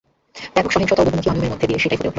[0.55, 2.09] ব্যাপক সহিংসতা ও বহুমুখী অনিয়মের মধ্য দিয়ে সেটাই ফুটে উঠল।